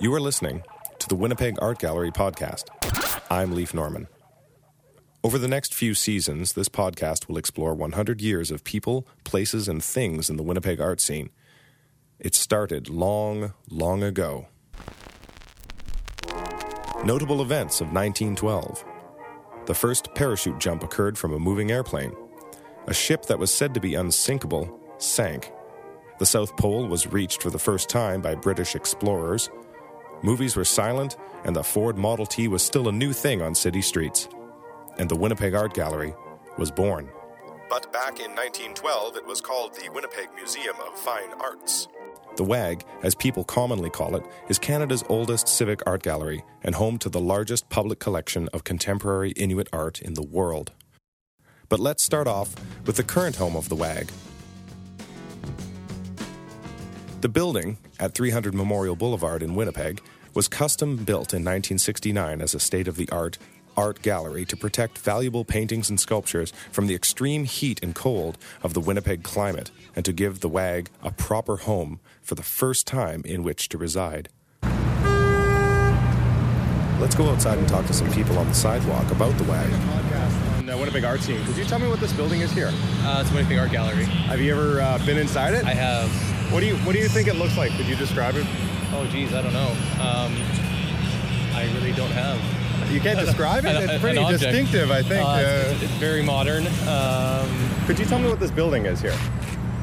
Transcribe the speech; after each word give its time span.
You 0.00 0.14
are 0.14 0.20
listening 0.20 0.62
to 1.00 1.08
the 1.08 1.16
Winnipeg 1.16 1.56
Art 1.60 1.80
Gallery 1.80 2.12
podcast. 2.12 2.66
I'm 3.28 3.52
Leaf 3.52 3.74
Norman. 3.74 4.06
Over 5.24 5.38
the 5.38 5.48
next 5.48 5.74
few 5.74 5.92
seasons, 5.92 6.52
this 6.52 6.68
podcast 6.68 7.26
will 7.26 7.36
explore 7.36 7.74
100 7.74 8.20
years 8.20 8.52
of 8.52 8.62
people, 8.62 9.08
places, 9.24 9.66
and 9.66 9.82
things 9.82 10.30
in 10.30 10.36
the 10.36 10.44
Winnipeg 10.44 10.80
art 10.80 11.00
scene. 11.00 11.30
It 12.20 12.36
started 12.36 12.88
long, 12.88 13.54
long 13.68 14.04
ago. 14.04 14.46
Notable 17.04 17.42
events 17.42 17.80
of 17.80 17.88
1912. 17.88 18.84
The 19.66 19.74
first 19.74 20.14
parachute 20.14 20.60
jump 20.60 20.84
occurred 20.84 21.18
from 21.18 21.32
a 21.32 21.40
moving 21.40 21.72
airplane. 21.72 22.14
A 22.86 22.94
ship 22.94 23.26
that 23.26 23.40
was 23.40 23.52
said 23.52 23.74
to 23.74 23.80
be 23.80 23.96
unsinkable 23.96 24.78
sank. 24.98 25.50
The 26.20 26.26
South 26.26 26.56
Pole 26.56 26.86
was 26.86 27.08
reached 27.08 27.42
for 27.42 27.50
the 27.50 27.58
first 27.58 27.88
time 27.88 28.20
by 28.20 28.36
British 28.36 28.76
explorers. 28.76 29.50
Movies 30.22 30.56
were 30.56 30.64
silent, 30.64 31.16
and 31.44 31.54
the 31.54 31.62
Ford 31.62 31.96
Model 31.96 32.26
T 32.26 32.48
was 32.48 32.62
still 32.62 32.88
a 32.88 32.92
new 32.92 33.12
thing 33.12 33.40
on 33.40 33.54
city 33.54 33.80
streets. 33.80 34.28
And 34.98 35.08
the 35.08 35.16
Winnipeg 35.16 35.54
Art 35.54 35.74
Gallery 35.74 36.12
was 36.56 36.72
born. 36.72 37.08
But 37.70 37.92
back 37.92 38.18
in 38.18 38.34
1912, 38.34 39.16
it 39.16 39.26
was 39.26 39.40
called 39.40 39.74
the 39.74 39.88
Winnipeg 39.90 40.28
Museum 40.34 40.74
of 40.84 40.98
Fine 40.98 41.32
Arts. 41.38 41.86
The 42.36 42.42
WAG, 42.44 42.84
as 43.02 43.14
people 43.14 43.44
commonly 43.44 43.90
call 43.90 44.16
it, 44.16 44.24
is 44.48 44.58
Canada's 44.58 45.04
oldest 45.08 45.46
civic 45.46 45.82
art 45.86 46.02
gallery 46.02 46.42
and 46.62 46.74
home 46.74 46.98
to 46.98 47.08
the 47.08 47.20
largest 47.20 47.68
public 47.68 48.00
collection 48.00 48.48
of 48.52 48.64
contemporary 48.64 49.30
Inuit 49.32 49.68
art 49.72 50.00
in 50.00 50.14
the 50.14 50.22
world. 50.22 50.72
But 51.68 51.78
let's 51.78 52.02
start 52.02 52.26
off 52.26 52.54
with 52.86 52.96
the 52.96 53.02
current 53.02 53.36
home 53.36 53.54
of 53.54 53.68
the 53.68 53.76
WAG. 53.76 54.10
The 57.20 57.28
building 57.28 57.78
at 57.98 58.14
300 58.14 58.54
Memorial 58.54 58.94
Boulevard 58.94 59.42
in 59.42 59.56
Winnipeg 59.56 60.00
was 60.34 60.46
custom 60.46 60.98
built 60.98 61.34
in 61.34 61.42
1969 61.42 62.40
as 62.40 62.54
a 62.54 62.60
state 62.60 62.86
of 62.86 62.94
the 62.94 63.08
art 63.10 63.38
art 63.76 64.02
gallery 64.02 64.44
to 64.44 64.56
protect 64.56 64.98
valuable 64.98 65.44
paintings 65.44 65.90
and 65.90 65.98
sculptures 65.98 66.52
from 66.70 66.86
the 66.86 66.94
extreme 66.94 67.44
heat 67.44 67.80
and 67.82 67.96
cold 67.96 68.38
of 68.62 68.72
the 68.72 68.80
Winnipeg 68.80 69.24
climate 69.24 69.72
and 69.96 70.04
to 70.04 70.12
give 70.12 70.40
the 70.40 70.48
WAG 70.48 70.90
a 71.02 71.10
proper 71.10 71.56
home 71.56 71.98
for 72.22 72.36
the 72.36 72.42
first 72.44 72.86
time 72.86 73.22
in 73.24 73.42
which 73.42 73.68
to 73.68 73.78
reside. 73.78 74.28
Let's 77.00 77.16
go 77.16 77.28
outside 77.30 77.58
and 77.58 77.68
talk 77.68 77.86
to 77.86 77.92
some 77.92 78.10
people 78.12 78.38
on 78.38 78.46
the 78.46 78.54
sidewalk 78.54 79.10
about 79.10 79.36
the 79.38 79.44
WAG. 79.44 79.72
on 79.72 80.70
uh, 80.70 80.76
Winnipeg 80.76 81.02
art 81.02 81.20
scene. 81.20 81.44
Could 81.46 81.56
you 81.56 81.64
tell 81.64 81.80
me 81.80 81.88
what 81.88 81.98
this 81.98 82.12
building 82.12 82.42
is 82.42 82.52
here? 82.52 82.70
Uh, 83.02 83.22
it's 83.24 83.32
Winnipeg 83.32 83.58
Art 83.58 83.72
Gallery. 83.72 84.04
Have 84.04 84.40
you 84.40 84.52
ever 84.52 84.80
uh, 84.80 85.04
been 85.04 85.18
inside 85.18 85.54
it? 85.54 85.64
I 85.64 85.74
have. 85.74 86.37
What 86.50 86.60
do 86.60 86.66
you 86.66 86.76
What 86.78 86.92
do 86.92 86.98
you 86.98 87.08
think 87.08 87.28
it 87.28 87.34
looks 87.34 87.56
like? 87.56 87.72
Could 87.72 87.86
you 87.86 87.96
describe 87.96 88.34
it? 88.36 88.46
Oh, 88.92 89.06
geez, 89.12 89.34
I 89.34 89.42
don't 89.42 89.52
know. 89.52 89.70
Um, 90.00 90.32
I 91.54 91.70
really 91.74 91.92
don't 91.92 92.10
have. 92.12 92.38
You 92.92 93.00
can't 93.00 93.18
describe 93.18 93.64
it. 93.66 93.76
It's 93.90 94.00
pretty 94.00 94.24
distinctive, 94.24 94.90
I 94.90 95.02
think. 95.02 95.24
Uh, 95.24 95.28
Uh, 95.28 95.72
it's, 95.72 95.82
it's 95.82 95.92
very 95.94 96.22
modern. 96.22 96.66
Um, 96.88 97.48
could 97.86 97.98
you 97.98 98.06
tell 98.06 98.18
me 98.18 98.28
what 98.28 98.40
this 98.40 98.50
building 98.50 98.86
is 98.86 99.00
here? 99.00 99.16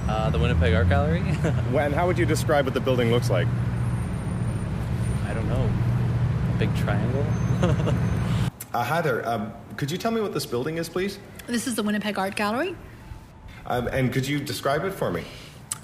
uh, 0.08 0.30
the 0.30 0.40
Winnipeg 0.40 0.74
Art 0.74 0.90
Gallery. 0.90 1.20
and 1.78 1.94
How 1.94 2.08
would 2.08 2.18
you 2.18 2.26
describe 2.26 2.66
what 2.66 2.74
the 2.74 2.80
building 2.80 3.12
looks 3.12 3.30
like? 3.30 3.48
I 5.28 5.34
don't 5.34 5.48
know. 5.48 5.70
A 6.54 6.58
big 6.58 6.76
triangle. 6.76 7.26
Uh, 8.74 8.84
hi 8.84 9.00
there. 9.00 9.26
Um, 9.26 9.54
could 9.78 9.90
you 9.90 9.98
tell 9.98 10.12
me 10.12 10.20
what 10.20 10.34
this 10.34 10.46
building 10.46 10.78
is, 10.80 10.90
please? 10.90 11.18
This 11.48 11.66
is 11.66 11.76
the 11.76 11.84
Winnipeg 11.84 12.20
Art 12.20 12.36
Gallery. 12.36 12.76
Um, 13.68 13.88
and 13.88 14.12
could 14.12 14.28
you 14.28 14.38
describe 14.38 14.84
it 14.84 14.92
for 14.92 15.10
me? 15.12 15.24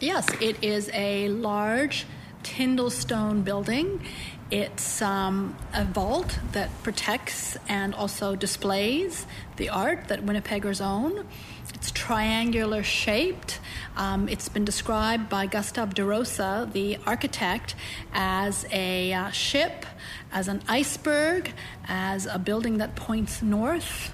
Yes, 0.02 0.28
it 0.42 0.64
is 0.64 0.90
a 0.96 1.30
large 1.30 2.08
Tyndall 2.42 2.90
stone 2.90 3.44
building. 3.44 4.02
It's 4.50 5.00
um, 5.00 5.56
a 5.76 5.86
vault 5.86 6.40
that 6.54 6.72
protects 6.82 7.56
and 7.70 7.94
also 7.94 8.36
displays 8.36 9.28
the 9.58 9.70
art 9.70 10.08
that 10.08 10.26
Winnipeggers 10.26 10.84
own. 10.84 11.28
It's 11.76 11.92
triangular 11.92 12.82
shaped. 12.82 13.60
Um, 13.96 14.28
it's 14.28 14.50
been 14.50 14.66
described 14.66 15.30
by 15.30 15.46
Gustav 15.46 15.94
da 15.94 16.04
Roza, 16.04 16.74
the 16.74 16.98
architect, 17.06 17.76
as 18.12 18.66
a 18.72 19.14
uh, 19.14 19.30
ship, 19.30 19.86
as 20.32 20.48
an 20.48 20.64
iceberg, 20.68 21.54
as 21.88 22.26
a 22.26 22.40
building 22.40 22.80
that 22.80 22.96
points 22.96 23.44
north. 23.44 24.12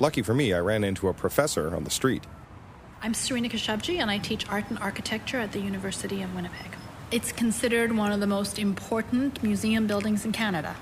Lucky 0.00 0.20
for 0.20 0.34
me, 0.34 0.52
I 0.52 0.58
ran 0.58 0.84
into 0.84 1.08
a 1.08 1.14
professor 1.14 1.74
on 1.74 1.84
the 1.84 1.90
street. 1.90 2.24
I'm 3.04 3.14
Serena 3.14 3.48
Keshavjee, 3.48 3.98
and 3.98 4.08
I 4.12 4.18
teach 4.18 4.48
art 4.48 4.66
and 4.68 4.78
architecture 4.78 5.38
at 5.38 5.50
the 5.50 5.58
University 5.58 6.22
of 6.22 6.32
Winnipeg. 6.36 6.70
It's 7.10 7.32
considered 7.32 7.90
one 7.96 8.12
of 8.12 8.20
the 8.20 8.28
most 8.28 8.60
important 8.60 9.42
museum 9.42 9.88
buildings 9.88 10.24
in 10.24 10.30
Canada. 10.30 10.76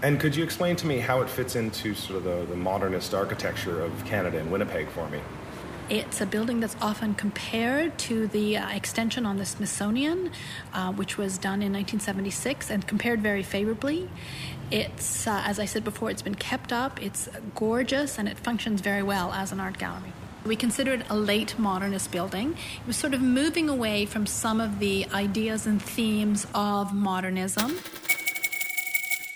And 0.00 0.20
could 0.20 0.36
you 0.36 0.44
explain 0.44 0.76
to 0.76 0.86
me 0.86 0.98
how 0.98 1.20
it 1.20 1.28
fits 1.28 1.56
into 1.56 1.96
sort 1.96 2.18
of 2.18 2.22
the, 2.22 2.46
the 2.48 2.54
modernist 2.54 3.12
architecture 3.12 3.82
of 3.82 4.04
Canada 4.04 4.38
and 4.38 4.52
Winnipeg 4.52 4.88
for 4.90 5.10
me? 5.10 5.18
It's 5.90 6.20
a 6.20 6.26
building 6.26 6.60
that's 6.60 6.76
often 6.80 7.16
compared 7.16 7.98
to 7.98 8.28
the 8.28 8.56
uh, 8.56 8.70
extension 8.70 9.26
on 9.26 9.38
the 9.38 9.44
Smithsonian, 9.44 10.30
uh, 10.74 10.92
which 10.92 11.18
was 11.18 11.38
done 11.38 11.60
in 11.60 11.72
1976 11.72 12.70
and 12.70 12.86
compared 12.86 13.20
very 13.20 13.42
favorably. 13.42 14.08
It's, 14.70 15.26
uh, 15.26 15.42
as 15.44 15.58
I 15.58 15.64
said 15.64 15.82
before, 15.82 16.08
it's 16.12 16.22
been 16.22 16.36
kept 16.36 16.72
up, 16.72 17.02
it's 17.02 17.28
gorgeous, 17.56 18.16
and 18.16 18.28
it 18.28 18.38
functions 18.38 18.80
very 18.80 19.02
well 19.02 19.32
as 19.32 19.50
an 19.50 19.58
art 19.58 19.76
gallery. 19.76 20.12
We 20.44 20.56
consider 20.56 20.92
it 20.92 21.06
a 21.08 21.16
late 21.16 21.58
modernist 21.58 22.10
building. 22.10 22.52
It 22.52 22.86
was 22.86 22.96
sort 22.96 23.14
of 23.14 23.22
moving 23.22 23.68
away 23.68 24.04
from 24.04 24.26
some 24.26 24.60
of 24.60 24.78
the 24.78 25.06
ideas 25.14 25.66
and 25.66 25.80
themes 25.80 26.46
of 26.54 26.92
modernism. 26.92 27.78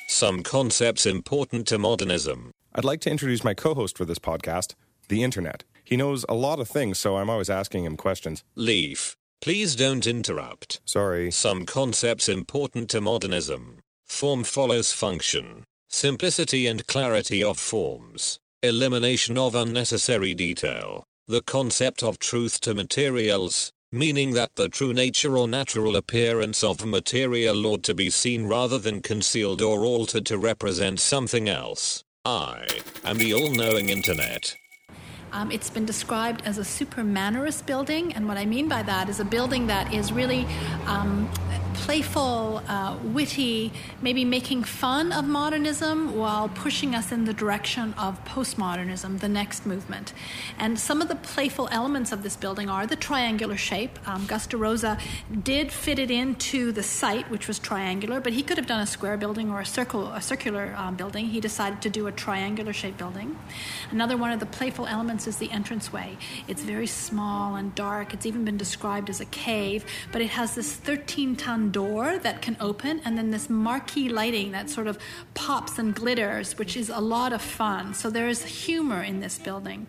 Some 0.06 0.42
concepts 0.42 1.06
important 1.06 1.66
to 1.69 1.78
modernism. 1.78 2.50
I'd 2.74 2.84
like 2.84 3.00
to 3.02 3.10
introduce 3.10 3.42
my 3.42 3.54
co 3.54 3.74
host 3.74 3.96
for 3.96 4.04
this 4.04 4.19
podcast, 4.19 4.74
the 5.08 5.22
internet. 5.22 5.64
He 5.82 5.96
knows 5.96 6.26
a 6.28 6.34
lot 6.34 6.60
of 6.60 6.69
things, 6.69 6.98
so 6.98 7.16
I'm 7.16 7.30
always 7.30 7.48
asking 7.48 7.84
him 7.84 7.96
questions. 7.96 8.44
Leaf. 8.54 9.16
Please 9.40 9.76
don't 9.76 10.06
interrupt. 10.06 10.80
Sorry. 10.84 11.30
Some 11.30 11.64
concepts 11.64 12.28
important 12.28 12.90
to 12.90 13.00
modernism. 13.00 13.78
Form 14.04 14.44
follows 14.44 14.92
function. 14.92 15.64
Simplicity 15.88 16.66
and 16.66 16.86
clarity 16.86 17.42
of 17.42 17.58
forms. 17.58 18.40
Elimination 18.64 19.38
of 19.38 19.54
unnecessary 19.54 20.34
detail. 20.34 21.04
The 21.28 21.42
concept 21.42 22.02
of 22.02 22.19
truth 22.19 22.60
to 22.62 22.74
materials, 22.74 23.70
meaning 23.92 24.32
that 24.32 24.56
the 24.56 24.69
true 24.69 24.92
nature 24.92 25.38
or 25.38 25.46
natural 25.46 25.94
appearance 25.94 26.64
of 26.64 26.84
material 26.84 27.64
ought 27.66 27.84
to 27.84 27.94
be 27.94 28.10
seen 28.10 28.48
rather 28.48 28.76
than 28.76 29.00
concealed 29.00 29.62
or 29.62 29.84
altered 29.84 30.26
to 30.26 30.38
represent 30.38 30.98
something 30.98 31.48
else. 31.48 32.02
I 32.24 32.66
am 33.04 33.19
the 33.19 33.32
all 33.32 33.52
knowing 33.52 33.91
internet. 33.91 34.56
Um, 35.30 35.52
it's 35.52 35.70
been 35.70 35.86
described 35.86 36.42
as 36.44 36.58
a 36.58 36.64
super 36.64 37.02
mannerist 37.02 37.64
building, 37.64 38.12
and 38.14 38.26
what 38.26 38.38
I 38.38 38.44
mean 38.44 38.69
by 38.69 38.82
that 38.82 39.08
is 39.08 39.20
a 39.20 39.25
building 39.25 39.69
that 39.69 39.94
is 39.94 40.12
really 40.12 40.46
um, 40.86 41.30
playful, 41.84 42.62
uh, 42.68 42.96
witty, 43.02 43.72
maybe 44.02 44.24
making 44.24 44.64
fun 44.64 45.12
of 45.12 45.24
modernism 45.24 46.16
while 46.16 46.48
pushing 46.48 46.94
us 46.94 47.12
in 47.12 47.24
the 47.24 47.32
direction 47.32 47.94
of 47.94 48.22
postmodernism, 48.24 49.20
the 49.20 49.28
next 49.28 49.64
movement. 49.64 50.12
And 50.58 50.78
some 50.78 51.00
of 51.00 51.08
the 51.08 51.14
playful 51.14 51.68
elements 51.70 52.10
of 52.12 52.22
this 52.22 52.36
building 52.36 52.68
are 52.68 52.86
the 52.86 52.96
triangular 52.96 53.56
shape. 53.56 53.98
Um, 54.06 54.26
Gus 54.26 54.46
da 54.46 54.58
Roza 54.58 55.00
did 55.44 55.70
fit 55.70 55.98
it 55.98 56.10
into 56.10 56.72
the 56.72 56.82
site, 56.82 57.30
which 57.30 57.46
was 57.46 57.58
triangular, 57.58 58.20
but 58.20 58.32
he 58.32 58.42
could 58.42 58.58
have 58.58 58.66
done 58.66 58.80
a 58.80 58.86
square 58.86 59.16
building 59.16 59.50
or 59.50 59.60
a 59.60 59.66
circle, 59.66 60.08
a 60.12 60.20
circular 60.20 60.74
um, 60.76 60.96
building. 60.96 61.26
He 61.26 61.40
decided 61.40 61.80
to 61.82 61.90
do 61.90 62.06
a 62.06 62.12
triangular 62.12 62.72
shaped 62.72 62.98
building. 62.98 63.38
Another 63.90 64.16
one 64.16 64.32
of 64.32 64.40
the 64.40 64.46
playful 64.46 64.86
elements 64.86 65.26
is 65.26 65.36
the 65.36 65.50
entranceway. 65.50 66.18
It's 66.48 66.62
very 66.62 66.86
small 66.86 67.54
and 67.54 67.74
dark. 67.74 68.12
It's 68.12 68.26
even 68.26 68.44
been 68.44 68.56
described 68.58 69.08
as 69.08 69.20
a 69.20 69.26
cave, 69.26 69.84
but 70.12 70.20
it 70.20 70.30
has 70.30 70.54
this 70.54 70.72
13 70.74 71.36
ton 71.36 71.67
door 71.72 72.19
that 72.19 72.43
can 72.43 72.56
open 72.60 73.00
and 73.04 73.16
then 73.16 73.31
this 73.31 73.48
marquee 73.48 74.08
lighting 74.08 74.52
that 74.52 74.70
sort 74.70 74.87
of 74.87 74.98
pops 75.34 75.78
and 75.78 75.94
glitters, 75.94 76.58
which 76.58 76.76
is 76.76 76.88
a 76.90 77.00
lot 77.00 77.32
of 77.32 77.43
fun. 77.43 77.94
So 77.94 78.10
there 78.10 78.28
is 78.28 78.44
humor 78.44 79.02
in 79.02 79.20
this 79.20 79.38
building. 79.38 79.87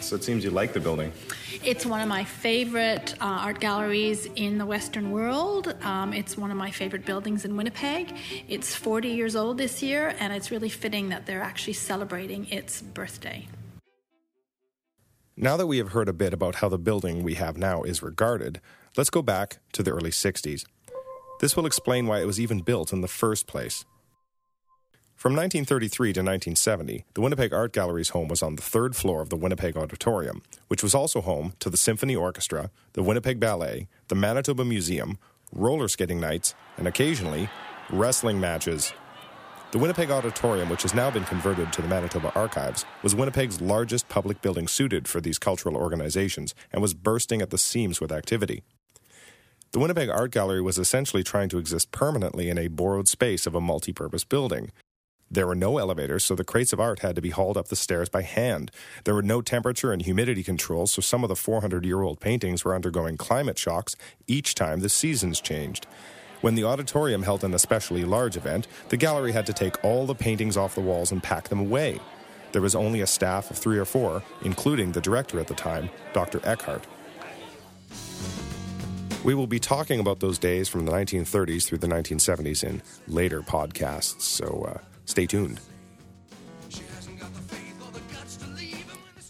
So 0.00 0.16
it 0.16 0.24
seems 0.24 0.44
you 0.44 0.50
like 0.50 0.72
the 0.72 0.80
building. 0.80 1.12
It's 1.64 1.86
one 1.86 2.00
of 2.00 2.08
my 2.08 2.24
favorite 2.24 3.14
uh, 3.20 3.24
art 3.24 3.60
galleries 3.60 4.26
in 4.36 4.58
the 4.58 4.66
Western 4.66 5.10
world. 5.10 5.74
Um, 5.82 6.12
it's 6.12 6.36
one 6.36 6.50
of 6.50 6.56
my 6.56 6.70
favorite 6.70 7.04
buildings 7.04 7.44
in 7.44 7.56
Winnipeg. 7.56 8.14
It's 8.48 8.74
40 8.74 9.08
years 9.08 9.36
old 9.36 9.58
this 9.58 9.82
year, 9.82 10.14
and 10.18 10.32
it's 10.32 10.50
really 10.50 10.68
fitting 10.68 11.08
that 11.10 11.26
they're 11.26 11.42
actually 11.42 11.74
celebrating 11.74 12.46
its 12.50 12.82
birthday. 12.82 13.48
Now 15.36 15.56
that 15.56 15.66
we 15.66 15.78
have 15.78 15.88
heard 15.88 16.08
a 16.08 16.14
bit 16.14 16.32
about 16.32 16.56
how 16.56 16.68
the 16.68 16.78
building 16.78 17.22
we 17.22 17.34
have 17.34 17.56
now 17.56 17.82
is 17.82 18.02
regarded, 18.02 18.60
let's 18.96 19.10
go 19.10 19.22
back 19.22 19.58
to 19.72 19.82
the 19.82 19.90
early 19.90 20.10
60s. 20.10 20.64
This 21.38 21.54
will 21.56 21.66
explain 21.66 22.06
why 22.06 22.20
it 22.20 22.26
was 22.26 22.40
even 22.40 22.60
built 22.60 22.92
in 22.92 23.02
the 23.02 23.08
first 23.08 23.46
place. 23.46 23.84
From 25.16 25.32
1933 25.32 26.12
to 26.12 26.20
1970, 26.20 27.04
the 27.14 27.20
Winnipeg 27.20 27.52
Art 27.52 27.72
Gallery's 27.72 28.10
home 28.10 28.28
was 28.28 28.42
on 28.42 28.56
the 28.56 28.62
third 28.62 28.96
floor 28.96 29.22
of 29.22 29.28
the 29.28 29.36
Winnipeg 29.36 29.76
Auditorium, 29.76 30.42
which 30.68 30.82
was 30.82 30.94
also 30.94 31.20
home 31.20 31.54
to 31.58 31.68
the 31.68 31.76
Symphony 31.76 32.14
Orchestra, 32.14 32.70
the 32.94 33.02
Winnipeg 33.02 33.40
Ballet, 33.40 33.88
the 34.08 34.14
Manitoba 34.14 34.64
Museum, 34.64 35.18
roller 35.52 35.88
skating 35.88 36.20
nights, 36.20 36.54
and 36.76 36.86
occasionally 36.86 37.48
wrestling 37.90 38.40
matches. 38.40 38.92
The 39.72 39.78
Winnipeg 39.78 40.10
Auditorium, 40.10 40.68
which 40.68 40.82
has 40.82 40.94
now 40.94 41.10
been 41.10 41.24
converted 41.24 41.72
to 41.72 41.82
the 41.82 41.88
Manitoba 41.88 42.32
Archives, 42.34 42.84
was 43.02 43.14
Winnipeg's 43.14 43.60
largest 43.60 44.08
public 44.08 44.40
building 44.40 44.68
suited 44.68 45.08
for 45.08 45.20
these 45.20 45.38
cultural 45.38 45.76
organizations 45.76 46.54
and 46.72 46.80
was 46.80 46.94
bursting 46.94 47.42
at 47.42 47.50
the 47.50 47.58
seams 47.58 48.00
with 48.00 48.12
activity. 48.12 48.62
The 49.76 49.80
Winnipeg 49.80 50.08
Art 50.08 50.30
Gallery 50.30 50.62
was 50.62 50.78
essentially 50.78 51.22
trying 51.22 51.50
to 51.50 51.58
exist 51.58 51.92
permanently 51.92 52.48
in 52.48 52.56
a 52.56 52.68
borrowed 52.68 53.08
space 53.08 53.46
of 53.46 53.54
a 53.54 53.60
multi 53.60 53.92
purpose 53.92 54.24
building. 54.24 54.72
There 55.30 55.46
were 55.46 55.54
no 55.54 55.76
elevators, 55.76 56.24
so 56.24 56.34
the 56.34 56.44
crates 56.44 56.72
of 56.72 56.80
art 56.80 57.00
had 57.00 57.14
to 57.14 57.20
be 57.20 57.28
hauled 57.28 57.58
up 57.58 57.68
the 57.68 57.76
stairs 57.76 58.08
by 58.08 58.22
hand. 58.22 58.70
There 59.04 59.12
were 59.12 59.20
no 59.20 59.42
temperature 59.42 59.92
and 59.92 60.00
humidity 60.00 60.42
controls, 60.42 60.92
so 60.92 61.02
some 61.02 61.22
of 61.22 61.28
the 61.28 61.36
400 61.36 61.84
year 61.84 62.00
old 62.00 62.20
paintings 62.20 62.64
were 62.64 62.74
undergoing 62.74 63.18
climate 63.18 63.58
shocks 63.58 63.96
each 64.26 64.54
time 64.54 64.80
the 64.80 64.88
seasons 64.88 65.42
changed. 65.42 65.86
When 66.40 66.54
the 66.54 66.64
auditorium 66.64 67.24
held 67.24 67.44
an 67.44 67.52
especially 67.52 68.06
large 68.06 68.38
event, 68.38 68.66
the 68.88 68.96
gallery 68.96 69.32
had 69.32 69.44
to 69.44 69.52
take 69.52 69.84
all 69.84 70.06
the 70.06 70.14
paintings 70.14 70.56
off 70.56 70.74
the 70.74 70.80
walls 70.80 71.12
and 71.12 71.22
pack 71.22 71.50
them 71.50 71.60
away. 71.60 72.00
There 72.52 72.62
was 72.62 72.74
only 72.74 73.02
a 73.02 73.06
staff 73.06 73.50
of 73.50 73.58
three 73.58 73.76
or 73.76 73.84
four, 73.84 74.22
including 74.40 74.92
the 74.92 75.02
director 75.02 75.38
at 75.38 75.48
the 75.48 75.54
time, 75.54 75.90
Dr. 76.14 76.40
Eckhardt. 76.44 76.86
We 79.26 79.34
will 79.34 79.48
be 79.48 79.58
talking 79.58 79.98
about 79.98 80.20
those 80.20 80.38
days 80.38 80.68
from 80.68 80.84
the 80.84 80.92
1930s 80.92 81.64
through 81.64 81.78
the 81.78 81.88
1970s 81.88 82.62
in 82.62 82.80
later 83.08 83.42
podcasts, 83.42 84.20
so 84.20 84.68
uh, 84.70 84.78
stay 85.04 85.26
tuned. 85.26 85.58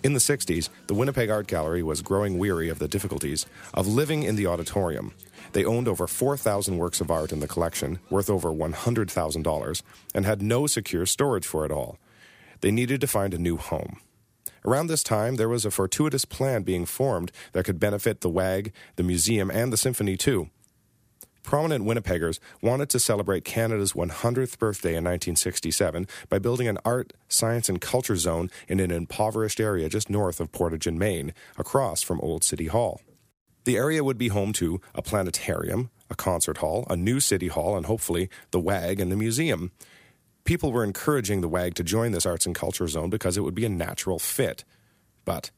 In 0.05 0.13
the 0.13 0.19
60s, 0.19 0.69
the 0.87 0.93
Winnipeg 0.93 1.31
Art 1.31 1.47
Gallery 1.47 1.83
was 1.83 2.03
growing 2.03 2.37
weary 2.37 2.69
of 2.69 2.79
the 2.79 2.89
difficulties 2.89 3.47
of 3.73 3.87
living 3.87 4.23
in 4.23 4.37
the 4.37 4.47
auditorium. 4.47 5.15
They 5.53 5.65
owned 5.65 5.89
over 5.89 6.07
4,000 6.07 6.77
works 6.77 7.01
of 7.01 7.11
art 7.11 7.33
in 7.33 7.41
the 7.41 7.49
collection, 7.49 7.99
worth 8.11 8.29
over 8.29 8.51
$100,000, 8.51 9.83
and 10.15 10.27
had 10.27 10.43
no 10.43 10.67
secure 10.67 11.07
storage 11.07 11.47
for 11.47 11.65
it 11.65 11.73
all. 11.73 11.97
They 12.61 12.71
needed 12.71 13.01
to 13.01 13.07
find 13.07 13.33
a 13.33 13.39
new 13.39 13.57
home. 13.57 14.01
Around 14.67 14.89
this 14.89 15.05
time, 15.05 15.37
there 15.37 15.49
was 15.49 15.65
a 15.65 15.71
fortuitous 15.71 16.25
plan 16.25 16.65
being 16.65 16.87
formed 16.87 17.31
that 17.53 17.65
could 17.65 17.79
benefit 17.79 18.21
the 18.21 18.29
WAG, 18.29 18.73
the 18.97 19.05
museum, 19.05 19.49
and 19.49 19.73
the 19.73 19.77
symphony 19.77 20.17
too. 20.17 20.51
Prominent 21.45 21.85
Winnipeggers 21.85 22.41
wanted 22.61 22.91
to 22.91 22.99
celebrate 22.99 23.45
Canada's 23.45 23.93
100th 23.93 24.59
birthday 24.59 24.97
in 24.97 25.05
1967 25.05 26.09
by 26.29 26.41
building 26.41 26.67
an 26.67 26.79
art, 26.85 27.13
science, 27.29 27.69
and 27.69 27.81
culture 27.81 28.17
zone 28.17 28.51
in 28.67 28.81
an 28.81 28.91
impoverished 28.91 29.61
area 29.61 29.89
just 29.89 30.11
north 30.11 30.41
of 30.41 30.51
Portage 30.51 30.89
in 30.89 30.99
Main, 30.99 31.33
across 31.57 32.03
from 32.03 32.21
Old 32.21 32.43
City 32.43 32.67
Hall. 32.67 33.01
The 33.62 33.77
area 33.77 34.03
would 34.03 34.19
be 34.19 34.29
home 34.29 34.53
to 34.55 34.81
a 34.97 35.03
planetarium, 35.03 35.91
a 36.11 36.17
concert 36.17 36.59
hall, 36.59 36.85
a 36.91 36.97
new 36.97 37.21
city 37.21 37.47
hall, 37.47 37.77
and 37.77 37.87
hopefully 37.87 38.29
the 38.51 38.61
WAG 38.61 38.99
and 38.99 39.12
the 39.12 39.17
museum. 39.17 39.71
People 40.47 40.71
were 40.71 40.85
encouraging 40.85 41.41
the 41.41 41.49
WAG 41.49 41.75
to 41.75 41.83
join 41.83 42.13
this 42.13 42.25
arts 42.25 42.47
and 42.47 42.55
culture 42.55 42.87
zone 42.87 43.11
because 43.11 43.37
it 43.37 43.41
would 43.41 43.55
be 43.55 43.65
a 43.65 43.69
natural 43.69 44.21
fit. 44.21 44.63
But 45.25 45.51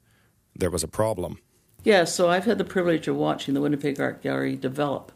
there 0.56 0.70
was 0.70 0.82
a 0.82 0.88
problem. 0.88 1.38
Yeah, 1.84 2.04
so 2.04 2.30
I've 2.30 2.46
had 2.46 2.56
the 2.56 2.64
privilege 2.64 3.06
of 3.06 3.14
watching 3.14 3.52
the 3.52 3.60
Winnipeg 3.60 4.00
Art 4.00 4.22
Gallery 4.22 4.56
develop 4.56 5.12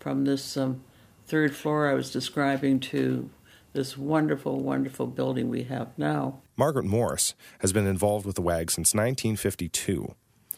from 0.00 0.24
this 0.24 0.56
um, 0.56 0.82
third 1.28 1.54
floor 1.54 1.88
I 1.88 1.94
was 1.94 2.10
describing 2.10 2.80
to 2.80 3.30
this 3.72 3.96
wonderful, 3.96 4.60
wonderful 4.60 5.06
building 5.06 5.48
we 5.48 5.62
have 5.62 5.96
now. 5.96 6.40
Margaret 6.56 6.84
Morris 6.84 7.34
has 7.60 7.72
been 7.72 7.86
involved 7.86 8.26
with 8.26 8.34
the 8.34 8.42
WAG 8.42 8.72
since 8.72 8.92
1952. 8.92 10.16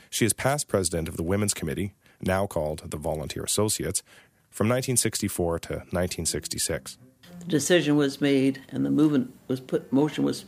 She 0.09 0.25
is 0.25 0.33
past 0.33 0.69
president 0.69 1.07
of 1.07 1.19
the 1.19 1.23
Women's 1.23 1.55
Committee, 1.55 1.93
now 2.19 2.47
called 2.47 2.91
the 2.91 2.97
Volunteer 2.97 3.45
Associates, 3.45 4.03
from 4.51 4.69
1964 4.69 5.59
to 5.59 5.69
1966 5.69 6.97
the 7.45 7.51
decision 7.51 7.97
was 7.97 8.21
made 8.21 8.63
and 8.69 8.85
the 8.85 8.91
movement 8.91 9.33
was 9.49 9.61
put 9.61 9.93
motion 9.93 10.25
was 10.25 10.45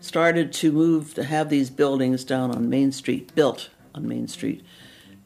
started 0.00 0.52
to 0.52 0.70
move 0.70 1.14
to 1.14 1.24
have 1.24 1.48
these 1.48 1.70
buildings 1.70 2.24
down 2.24 2.50
on 2.50 2.68
Main 2.68 2.92
Street 2.92 3.34
built 3.34 3.70
on 3.94 4.06
Main 4.06 4.28
Street. 4.28 4.62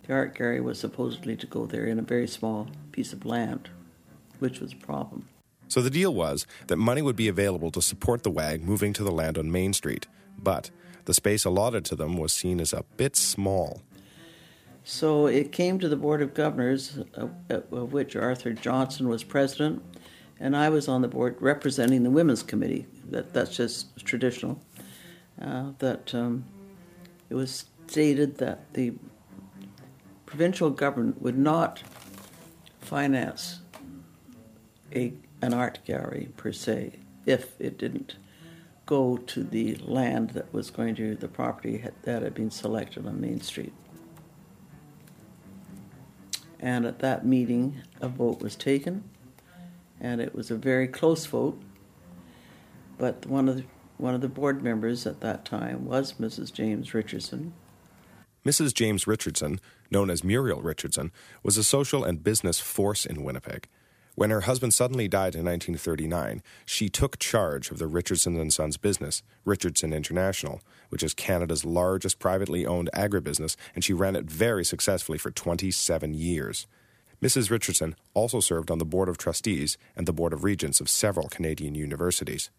The 0.06 0.14
art 0.14 0.34
gallery 0.36 0.60
was 0.60 0.78
supposedly 0.78 1.36
to 1.36 1.46
go 1.46 1.66
there 1.66 1.86
in 1.86 1.98
a 1.98 2.02
very 2.02 2.28
small 2.28 2.68
piece 2.92 3.12
of 3.12 3.26
land, 3.26 3.68
which 4.38 4.60
was 4.60 4.72
a 4.72 4.76
problem. 4.76 5.28
So 5.66 5.82
the 5.82 5.90
deal 5.90 6.14
was 6.14 6.46
that 6.68 6.76
money 6.76 7.02
would 7.02 7.16
be 7.16 7.28
available 7.28 7.70
to 7.72 7.82
support 7.82 8.22
the 8.22 8.30
WAG 8.30 8.62
moving 8.62 8.92
to 8.94 9.04
the 9.04 9.10
land 9.10 9.36
on 9.36 9.50
Main 9.50 9.72
Street, 9.72 10.06
but 10.38 10.70
the 11.04 11.12
space 11.12 11.44
allotted 11.44 11.84
to 11.86 11.96
them 11.96 12.16
was 12.16 12.32
seen 12.32 12.60
as 12.60 12.72
a 12.72 12.84
bit 12.96 13.16
small. 13.16 13.82
So 14.84 15.26
it 15.26 15.52
came 15.52 15.78
to 15.80 15.88
the 15.88 15.96
Board 15.96 16.22
of 16.22 16.32
Governors, 16.32 16.98
of 17.14 17.92
which 17.92 18.16
Arthur 18.16 18.52
Johnson 18.54 19.08
was 19.08 19.24
president, 19.24 19.82
and 20.40 20.56
I 20.56 20.68
was 20.68 20.88
on 20.88 21.02
the 21.02 21.08
board 21.08 21.36
representing 21.40 22.02
the 22.02 22.10
Women's 22.10 22.42
Committee. 22.42 22.86
That 23.10 23.32
that's 23.32 23.56
just 23.56 24.04
traditional. 24.04 24.60
Uh, 25.40 25.72
that 25.78 26.14
um, 26.14 26.44
it 27.30 27.34
was 27.34 27.66
stated 27.86 28.38
that 28.38 28.72
the 28.74 28.92
provincial 30.26 30.70
government 30.70 31.22
would 31.22 31.38
not 31.38 31.82
finance 32.80 33.60
a 34.94 35.12
an 35.40 35.54
art 35.54 35.78
gallery 35.84 36.28
per 36.36 36.52
se 36.52 36.98
if 37.24 37.60
it 37.60 37.78
didn't 37.78 38.16
go 38.86 39.18
to 39.18 39.44
the 39.44 39.76
land 39.76 40.30
that 40.30 40.52
was 40.52 40.70
going 40.70 40.94
to 40.94 41.14
the 41.14 41.28
property 41.28 41.84
that 42.02 42.22
had 42.22 42.34
been 42.34 42.50
selected 42.50 43.06
on 43.06 43.20
Main 43.20 43.40
Street. 43.40 43.72
And 46.58 46.86
at 46.86 46.98
that 47.00 47.24
meeting, 47.24 47.82
a 48.00 48.08
vote 48.08 48.40
was 48.40 48.56
taken 48.56 49.04
and 50.00 50.20
it 50.20 50.34
was 50.34 50.50
a 50.50 50.56
very 50.56 50.88
close 50.88 51.26
vote. 51.26 51.60
But 52.96 53.26
one 53.26 53.48
of 53.48 53.56
the, 53.56 53.64
one 53.96 54.14
of 54.14 54.20
the 54.20 54.28
board 54.28 54.62
members 54.62 55.06
at 55.06 55.20
that 55.20 55.44
time 55.44 55.84
was 55.84 56.14
Mrs. 56.14 56.52
James 56.52 56.94
Richardson. 56.94 57.52
Mrs. 58.44 58.72
James 58.72 59.06
Richardson, 59.06 59.60
known 59.90 60.10
as 60.10 60.24
Muriel 60.24 60.62
Richardson, 60.62 61.12
was 61.42 61.56
a 61.56 61.64
social 61.64 62.04
and 62.04 62.22
business 62.22 62.58
force 62.60 63.04
in 63.04 63.22
Winnipeg. 63.22 63.68
When 64.14 64.30
her 64.30 64.40
husband 64.42 64.74
suddenly 64.74 65.06
died 65.06 65.36
in 65.36 65.44
1939, 65.44 66.42
she 66.64 66.88
took 66.88 67.20
charge 67.20 67.70
of 67.70 67.78
the 67.78 67.86
Richardson 67.86 68.36
and 68.36 68.52
Sons 68.52 68.76
business, 68.76 69.22
Richardson 69.44 69.92
International, 69.92 70.60
which 70.88 71.04
is 71.04 71.14
Canada's 71.14 71.64
largest 71.64 72.18
privately 72.18 72.66
owned 72.66 72.90
agribusiness, 72.92 73.54
and 73.76 73.84
she 73.84 73.92
ran 73.92 74.16
it 74.16 74.24
very 74.24 74.64
successfully 74.64 75.18
for 75.18 75.30
27 75.30 76.14
years. 76.14 76.66
Mrs. 77.20 77.50
Richardson 77.50 77.96
also 78.14 78.38
served 78.38 78.70
on 78.70 78.78
the 78.78 78.84
Board 78.84 79.08
of 79.08 79.18
Trustees 79.18 79.76
and 79.96 80.06
the 80.06 80.12
Board 80.12 80.32
of 80.32 80.44
Regents 80.44 80.80
of 80.80 80.88
several 80.88 81.28
Canadian 81.28 81.74
universities. 81.74 82.50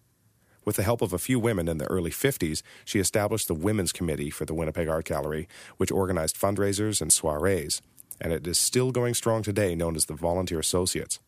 With 0.65 0.75
the 0.75 0.83
help 0.83 1.01
of 1.01 1.13
a 1.13 1.17
few 1.17 1.39
women 1.39 1.69
in 1.69 1.77
the 1.77 1.89
early 1.89 2.11
50s, 2.11 2.61
she 2.83 2.99
established 2.99 3.47
the 3.47 3.53
Women's 3.53 3.93
Committee 3.93 4.29
for 4.29 4.43
the 4.43 4.53
Winnipeg 4.53 4.89
Art 4.89 5.05
Gallery, 5.05 5.47
which 5.77 5.91
organized 5.91 6.35
fundraisers 6.35 7.01
and 7.01 7.11
soirees, 7.11 7.81
and 8.19 8.33
it 8.33 8.45
is 8.45 8.59
still 8.59 8.91
going 8.91 9.13
strong 9.13 9.43
today, 9.43 9.75
known 9.75 9.95
as 9.95 10.05
the 10.05 10.13
Volunteer 10.13 10.59
Associates. 10.59 11.19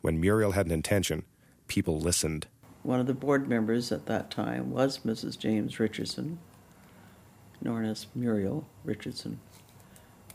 When 0.00 0.20
Muriel 0.20 0.52
had 0.52 0.66
an 0.66 0.72
intention, 0.72 1.24
people 1.68 2.00
listened. 2.00 2.48
One 2.82 2.98
of 2.98 3.06
the 3.06 3.14
board 3.14 3.48
members 3.48 3.92
at 3.92 4.06
that 4.06 4.32
time 4.32 4.72
was 4.72 4.98
Mrs. 4.98 5.38
James 5.38 5.78
Richardson, 5.78 6.38
known 7.62 7.84
as 7.84 8.08
Muriel 8.16 8.68
Richardson 8.84 9.38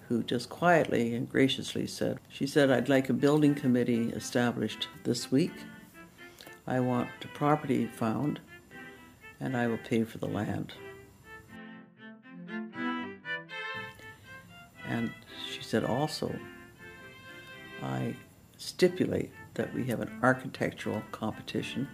who 0.07 0.23
just 0.23 0.49
quietly 0.49 1.15
and 1.15 1.29
graciously 1.29 1.87
said, 1.87 2.19
She 2.29 2.47
said, 2.47 2.71
I'd 2.71 2.89
like 2.89 3.09
a 3.09 3.13
building 3.13 3.55
committee 3.55 4.09
established 4.09 4.87
this 5.03 5.31
week. 5.31 5.53
I 6.65 6.79
want 6.79 7.09
the 7.21 7.27
property 7.29 7.87
found, 7.87 8.39
and 9.39 9.55
I 9.57 9.67
will 9.67 9.79
pay 9.79 10.03
for 10.03 10.17
the 10.17 10.27
land. 10.27 10.73
And 14.87 15.11
she 15.51 15.61
said 15.61 15.83
also, 15.83 16.33
I 17.81 18.15
stipulate 18.57 19.31
that 19.55 19.73
we 19.73 19.85
have 19.85 19.99
an 19.99 20.19
architectural 20.21 21.03
competition, 21.11 21.87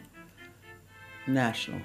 national. 1.27 1.81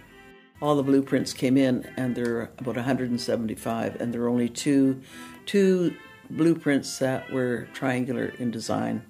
All 0.61 0.77
the 0.77 0.83
blueprints 0.83 1.33
came 1.33 1.57
in, 1.57 1.91
and 1.97 2.15
there 2.15 2.37
are 2.37 2.51
about 2.59 2.77
175, 2.77 4.01
and 4.01 4.13
there 4.13 4.23
are 4.23 4.29
only 4.29 4.49
two, 4.49 5.01
two 5.47 5.95
blueprints 6.35 6.99
that 6.99 7.31
were 7.31 7.69
triangular 7.73 8.35
in 8.39 8.51
design, 8.51 9.05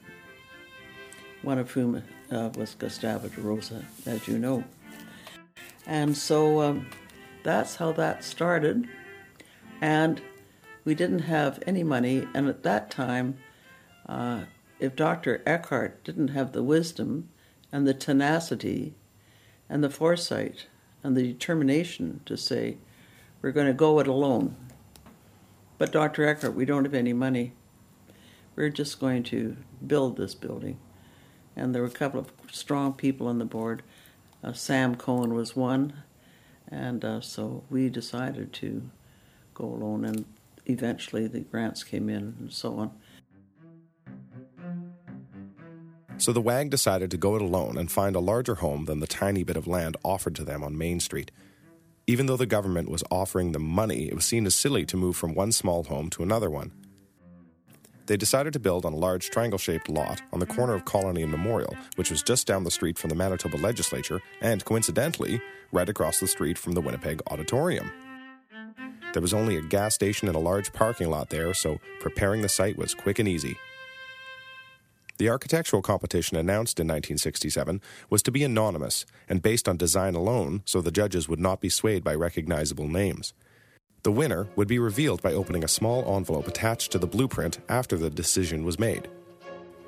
one 1.42 1.58
of 1.58 1.70
whom 1.70 2.02
uh, 2.30 2.50
was 2.56 2.74
Gustavo 2.74 3.28
da 3.28 3.42
Roza, 3.42 3.84
as 4.06 4.28
you 4.28 4.38
know. 4.38 4.62
And 5.86 6.16
so 6.16 6.60
um, 6.60 6.86
that's 7.42 7.76
how 7.76 7.92
that 7.92 8.24
started. 8.24 8.86
And 9.80 10.20
we 10.84 10.94
didn't 10.94 11.20
have 11.20 11.62
any 11.66 11.82
money, 11.82 12.28
and 12.34 12.46
at 12.48 12.62
that 12.62 12.90
time, 12.90 13.38
uh, 14.06 14.42
if 14.78 14.94
Dr. 14.94 15.42
Eckhardt 15.46 16.04
didn't 16.04 16.28
have 16.28 16.52
the 16.52 16.62
wisdom 16.62 17.30
and 17.72 17.86
the 17.86 17.94
tenacity 17.94 18.94
and 19.68 19.82
the 19.82 19.88
foresight 19.88 20.66
and 21.02 21.16
the 21.16 21.22
determination 21.22 22.20
to 22.26 22.36
say, 22.36 22.76
we're 23.40 23.52
going 23.52 23.66
to 23.66 23.72
go 23.72 23.98
it 23.98 24.06
alone, 24.06 24.56
but 25.78 25.92
Dr. 25.92 26.26
Eckhardt, 26.26 26.54
we 26.54 26.64
don't 26.64 26.84
have 26.84 26.94
any 26.94 27.12
money. 27.12 27.52
We're 28.56 28.70
just 28.70 29.00
going 29.00 29.22
to 29.24 29.56
build 29.84 30.16
this 30.16 30.34
building. 30.34 30.78
And 31.56 31.74
there 31.74 31.82
were 31.82 31.88
a 31.88 31.90
couple 31.90 32.20
of 32.20 32.32
strong 32.50 32.92
people 32.92 33.26
on 33.26 33.38
the 33.38 33.44
board. 33.44 33.82
Uh, 34.42 34.52
Sam 34.52 34.94
Cohen 34.94 35.34
was 35.34 35.56
one, 35.56 35.94
and 36.68 37.04
uh, 37.04 37.20
so 37.20 37.64
we 37.70 37.88
decided 37.88 38.52
to 38.54 38.82
go 39.54 39.64
alone, 39.64 40.04
and 40.04 40.24
eventually 40.66 41.26
the 41.26 41.40
grants 41.40 41.82
came 41.82 42.08
in 42.08 42.36
and 42.38 42.52
so 42.52 42.78
on. 42.78 42.90
So 46.18 46.32
the 46.32 46.40
WAG 46.40 46.70
decided 46.70 47.10
to 47.10 47.16
go 47.16 47.34
it 47.36 47.42
alone 47.42 47.76
and 47.76 47.90
find 47.90 48.14
a 48.14 48.20
larger 48.20 48.56
home 48.56 48.84
than 48.84 49.00
the 49.00 49.06
tiny 49.06 49.42
bit 49.42 49.56
of 49.56 49.66
land 49.66 49.96
offered 50.04 50.34
to 50.36 50.44
them 50.44 50.62
on 50.62 50.78
Main 50.78 51.00
Street. 51.00 51.30
Even 52.06 52.26
though 52.26 52.36
the 52.36 52.46
government 52.46 52.90
was 52.90 53.02
offering 53.10 53.52
them 53.52 53.62
money, 53.64 54.08
it 54.08 54.14
was 54.14 54.26
seen 54.26 54.44
as 54.44 54.54
silly 54.54 54.84
to 54.84 54.96
move 54.96 55.16
from 55.16 55.34
one 55.34 55.52
small 55.52 55.84
home 55.84 56.10
to 56.10 56.22
another 56.22 56.50
one. 56.50 56.70
They 58.06 58.18
decided 58.18 58.52
to 58.52 58.58
build 58.58 58.84
on 58.84 58.92
a 58.92 58.96
large 58.96 59.30
triangle 59.30 59.58
shaped 59.58 59.88
lot 59.88 60.20
on 60.30 60.38
the 60.38 60.46
corner 60.46 60.74
of 60.74 60.84
Colony 60.84 61.22
and 61.22 61.30
Memorial, 61.30 61.74
which 61.96 62.10
was 62.10 62.22
just 62.22 62.46
down 62.46 62.64
the 62.64 62.70
street 62.70 62.98
from 62.98 63.08
the 63.08 63.16
Manitoba 63.16 63.56
legislature 63.56 64.20
and, 64.42 64.62
coincidentally, 64.66 65.40
right 65.72 65.88
across 65.88 66.20
the 66.20 66.26
street 66.26 66.58
from 66.58 66.72
the 66.72 66.82
Winnipeg 66.82 67.22
Auditorium. 67.28 67.90
There 69.14 69.22
was 69.22 69.32
only 69.32 69.56
a 69.56 69.62
gas 69.62 69.94
station 69.94 70.28
and 70.28 70.36
a 70.36 70.40
large 70.40 70.74
parking 70.74 71.08
lot 71.08 71.30
there, 71.30 71.54
so 71.54 71.80
preparing 72.00 72.42
the 72.42 72.48
site 72.50 72.76
was 72.76 72.94
quick 72.94 73.18
and 73.18 73.28
easy. 73.28 73.56
The 75.16 75.28
architectural 75.28 75.80
competition 75.80 76.36
announced 76.36 76.80
in 76.80 76.88
1967 76.88 77.80
was 78.10 78.22
to 78.24 78.32
be 78.32 78.42
anonymous 78.42 79.06
and 79.28 79.40
based 79.42 79.68
on 79.68 79.76
design 79.76 80.16
alone, 80.16 80.62
so 80.64 80.80
the 80.80 80.90
judges 80.90 81.28
would 81.28 81.38
not 81.38 81.60
be 81.60 81.68
swayed 81.68 82.02
by 82.02 82.16
recognizable 82.16 82.88
names. 82.88 83.32
The 84.02 84.10
winner 84.10 84.48
would 84.56 84.66
be 84.66 84.80
revealed 84.80 85.22
by 85.22 85.32
opening 85.32 85.62
a 85.62 85.68
small 85.68 86.16
envelope 86.16 86.48
attached 86.48 86.90
to 86.92 86.98
the 86.98 87.06
blueprint 87.06 87.60
after 87.68 87.96
the 87.96 88.10
decision 88.10 88.64
was 88.64 88.78
made. 88.78 89.08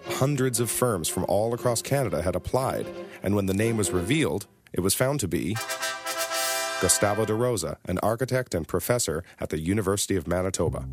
Hundreds 0.04 0.60
of 0.60 0.70
firms 0.70 1.08
from 1.08 1.24
all 1.28 1.52
across 1.52 1.82
Canada 1.82 2.22
had 2.22 2.36
applied, 2.36 2.86
and 3.22 3.34
when 3.34 3.46
the 3.46 3.52
name 3.52 3.76
was 3.76 3.90
revealed, 3.90 4.46
it 4.72 4.80
was 4.80 4.94
found 4.94 5.18
to 5.20 5.28
be 5.28 5.56
Gustavo 6.80 7.24
da 7.24 7.34
Roza, 7.34 7.78
an 7.86 7.98
architect 7.98 8.54
and 8.54 8.68
professor 8.68 9.24
at 9.40 9.48
the 9.48 9.58
University 9.58 10.14
of 10.14 10.28
Manitoba. 10.28 10.86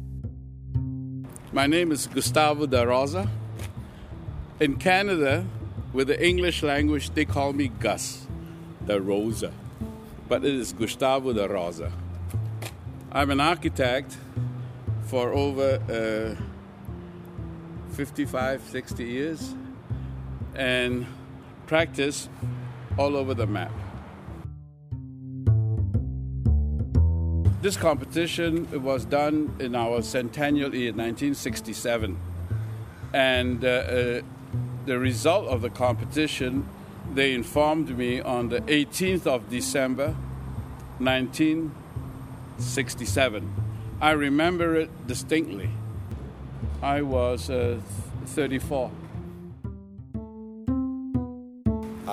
My 1.51 1.67
name 1.67 1.91
is 1.91 2.07
Gustavo 2.07 2.65
da 2.65 2.83
Roza. 2.83 3.29
In 4.59 4.75
Canada, 4.75 5.45
with 5.93 6.07
the 6.07 6.25
English 6.25 6.61
language, 6.61 7.09
they 7.09 7.25
call 7.25 7.53
me 7.53 7.69
Gus 7.79 8.27
da 8.85 8.97
Roza, 8.99 9.51
but 10.29 10.45
it 10.45 10.53
is 10.53 10.73
Gustavo 10.73 11.33
da 11.33 11.47
Roza. 11.47 11.91
I'm 13.11 13.31
an 13.31 13.39
architect 13.39 14.15
for 15.07 15.33
over 15.33 16.37
uh, 16.37 17.95
55, 17.95 18.61
60 18.69 19.03
years 19.03 19.55
and 20.55 21.07
practice 21.65 22.29
all 22.97 23.15
over 23.15 23.33
the 23.33 23.47
map. 23.47 23.71
This 27.63 27.75
competition 27.75 28.83
was 28.83 29.05
done 29.05 29.55
in 29.59 29.73
our 29.73 30.03
centennial 30.03 30.75
year, 30.75 30.91
1967. 30.91 32.19
And 33.13 33.63
uh, 33.63 33.67
uh, 33.67 34.21
the 34.85 34.99
result 34.99 35.47
of 35.47 35.61
the 35.61 35.69
competition, 35.69 36.67
they 37.13 37.33
informed 37.33 37.97
me 37.97 38.19
on 38.21 38.49
the 38.49 38.59
18th 38.61 39.27
of 39.27 39.49
December, 39.49 40.15
1967. 40.99 43.53
I 44.01 44.11
remember 44.11 44.75
it 44.75 45.07
distinctly. 45.07 45.69
I 46.81 47.01
was 47.01 47.49
uh, 47.49 47.79
34. 48.25 48.91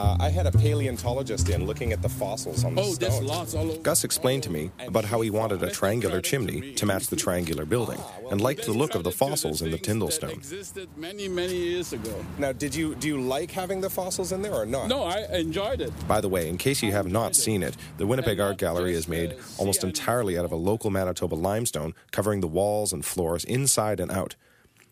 Uh, 0.00 0.16
I 0.18 0.30
had 0.30 0.46
a 0.46 0.50
paleontologist 0.52 1.50
in 1.50 1.66
looking 1.66 1.92
at 1.92 2.00
the 2.00 2.08
fossils 2.08 2.64
on 2.64 2.74
the 2.74 2.80
Oh, 2.80 2.94
there's 2.94 3.16
stones. 3.16 3.28
lots 3.28 3.54
all 3.54 3.70
over. 3.70 3.82
Gus 3.82 4.02
explained 4.02 4.42
to 4.44 4.50
me 4.50 4.70
about 4.86 5.04
how 5.04 5.20
he 5.20 5.28
wanted 5.28 5.62
a 5.62 5.70
triangular 5.70 6.22
chimney 6.22 6.72
to 6.72 6.86
match 6.86 7.08
the 7.08 7.16
triangular 7.16 7.66
building 7.66 8.00
and 8.30 8.40
liked 8.40 8.64
the 8.64 8.72
look 8.72 8.94
of 8.94 9.04
the 9.04 9.10
fossils 9.10 9.60
in 9.60 9.70
the 9.70 9.76
Tyndall 9.76 10.10
stone. 10.10 10.30
existed 10.30 10.88
many, 10.96 11.28
many 11.28 11.54
years 11.54 11.92
ago. 11.92 12.14
Now, 12.38 12.52
did 12.52 12.74
you 12.74 12.94
do 12.94 13.08
you 13.08 13.20
like 13.20 13.50
having 13.50 13.82
the 13.82 13.90
fossils 13.90 14.32
in 14.32 14.40
there 14.40 14.54
or 14.54 14.64
not? 14.64 14.88
No, 14.88 15.02
I 15.02 15.18
enjoyed 15.36 15.82
it. 15.82 15.92
By 16.08 16.22
the 16.22 16.30
way, 16.30 16.48
in 16.48 16.56
case 16.56 16.82
you 16.82 16.92
have 16.92 17.06
not 17.06 17.36
seen 17.36 17.62
it, 17.62 17.76
the 17.98 18.06
Winnipeg 18.06 18.40
Art 18.40 18.56
Gallery 18.56 18.94
is 18.94 19.06
made 19.06 19.36
almost 19.58 19.84
entirely 19.84 20.38
out 20.38 20.46
of 20.46 20.52
a 20.52 20.56
local 20.70 20.88
Manitoba 20.90 21.34
limestone, 21.34 21.92
covering 22.10 22.40
the 22.40 22.48
walls 22.48 22.94
and 22.94 23.04
floors 23.04 23.44
inside 23.44 24.00
and 24.00 24.10
out. 24.10 24.34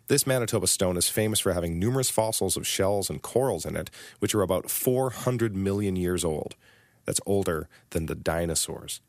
This 0.09 0.27
Manitoba 0.27 0.67
stone 0.67 0.97
is 0.97 1.11
famous 1.11 1.39
for 1.39 1.53
having 1.53 1.79
numerous 1.79 2.09
fossils 2.09 2.57
of 2.57 2.67
shells 2.67 3.11
and 3.11 3.21
corals 3.21 3.67
in 3.67 3.77
it, 3.77 3.91
which 4.21 4.35
are 4.35 4.41
about 4.41 4.71
400 4.71 5.55
million 5.55 5.97
years 5.97 6.25
old. 6.25 6.57
That's 7.05 7.21
older 7.27 7.69
than 7.91 8.07
the 8.07 8.15
dinosaurs. 8.15 9.03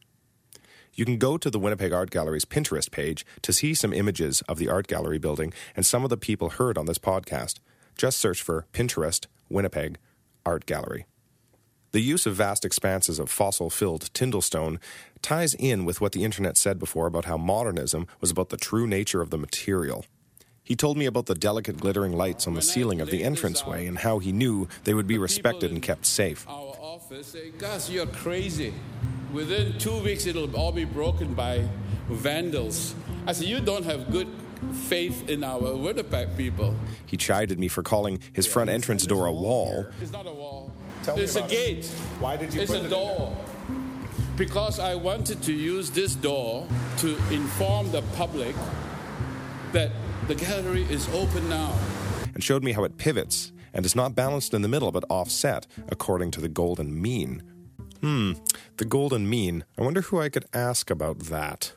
You 0.94 1.06
can 1.06 1.18
go 1.18 1.38
to 1.38 1.50
the 1.50 1.58
Winnipeg 1.58 1.94
Art 1.94 2.10
Gallery's 2.10 2.44
Pinterest 2.44 2.92
page 2.92 3.26
to 3.44 3.54
see 3.54 3.74
some 3.74 3.94
images 3.94 4.42
of 4.50 4.58
the 4.58 4.68
art 4.68 4.88
gallery 4.88 5.20
building 5.20 5.54
and 5.74 5.86
some 5.86 6.04
of 6.04 6.10
the 6.10 6.18
people 6.18 6.50
heard 6.50 6.78
on 6.78 6.86
this 6.86 6.98
podcast. 6.98 7.60
Just 7.98 8.18
search 8.18 8.42
for 8.42 8.68
Pinterest 8.74 9.26
Winnipeg 9.48 10.00
Art 10.46 10.66
Gallery. 10.66 11.06
The 11.92 12.02
use 12.02 12.26
of 12.26 12.36
vast 12.36 12.66
expanses 12.66 13.20
of 13.20 13.30
fossil 13.30 13.70
filled 13.70 14.14
Tyndall 14.14 14.42
stone 14.42 14.82
ties 15.22 15.54
in 15.54 15.86
with 15.86 16.02
what 16.02 16.12
the 16.12 16.26
internet 16.26 16.58
said 16.58 16.78
before 16.78 17.08
about 17.08 17.24
how 17.24 17.38
modernism 17.38 18.06
was 18.20 18.32
about 18.32 18.50
the 18.50 18.58
true 18.58 18.86
nature 18.86 19.22
of 19.22 19.30
the 19.30 19.38
material. 19.38 20.04
He 20.70 20.76
told 20.76 20.98
me 20.98 21.08
about 21.08 21.26
the 21.26 21.34
delicate 21.34 21.78
glittering 21.78 22.14
lights 22.16 22.46
on 22.46 22.54
the 22.54 22.62
ceiling 22.62 23.02
of 23.02 23.10
the 23.10 23.24
entranceway 23.24 23.88
and 23.88 23.98
how 23.98 24.20
he 24.20 24.32
knew 24.32 24.68
they 24.84 24.94
would 24.94 25.08
be 25.08 25.18
respected 25.18 25.72
and 25.72 25.82
kept 25.82 26.06
safe. 26.06 26.48
Our 26.48 26.76
office 26.80 27.26
say, 27.26 27.50
Gus, 27.50 27.90
you're 27.90 28.06
crazy. 28.06 28.76
Within 29.34 29.80
two 29.80 29.98
weeks, 30.04 30.28
it'll 30.28 30.56
all 30.56 30.72
be 30.72 30.86
broken 30.86 31.34
by 31.34 31.68
vandals. 32.08 32.94
I 33.26 33.32
said, 33.32 33.48
You 33.48 33.62
don't 33.62 33.84
have 33.84 34.12
good 34.12 34.28
faith 34.88 35.28
in 35.28 35.44
our 35.44 35.76
Winnipeg 35.76 36.38
people. 36.38 36.76
He 37.08 37.18
chided 37.18 37.58
me 37.58 37.68
for 37.68 37.82
calling 37.82 38.20
his 38.34 38.46
front 38.46 38.70
entrance 38.70 39.08
door 39.08 39.26
a 39.26 39.34
wall. 39.34 39.88
It's 40.00 40.12
not 40.12 40.28
a 40.28 40.32
wall, 40.32 40.72
Tell 41.02 41.16
me 41.18 41.24
it's 41.24 41.36
a 41.36 41.40
about 41.40 41.52
it. 41.52 41.56
gate. 41.56 41.86
Why 42.20 42.38
did 42.38 42.54
you 42.54 42.62
It's 42.62 42.70
put 42.72 42.82
a 42.82 42.82
it 42.82 42.84
in 42.86 42.90
door. 42.92 43.36
Because 44.38 44.80
I 44.80 44.94
wanted 44.94 45.42
to 45.44 45.52
use 45.52 45.90
this 45.90 46.14
door 46.14 46.68
to 46.98 47.18
inform 47.32 47.90
the 47.92 48.04
public 48.16 48.56
that 49.74 49.92
the 50.30 50.36
gallery 50.36 50.84
is 50.92 51.10
open 51.10 51.50
now. 51.50 51.74
and 52.36 52.44
showed 52.44 52.64
me 52.64 52.72
how 52.72 52.84
it 52.84 52.98
pivots 52.98 53.52
and 53.74 53.84
is 53.84 53.96
not 53.96 54.14
balanced 54.14 54.54
in 54.54 54.62
the 54.62 54.68
middle 54.68 54.92
but 54.92 55.04
offset 55.10 55.66
according 55.88 56.30
to 56.30 56.40
the 56.40 56.48
golden 56.48 57.02
mean. 57.02 57.42
Hmm, 58.02 58.34
the 58.78 58.86
golden 58.86 59.28
mean. 59.28 59.66
I 59.76 59.82
wonder 59.82 60.02
who 60.02 60.20
I 60.22 60.30
could 60.30 60.46
ask 60.54 60.92
about 60.92 61.18
that. 61.34 61.74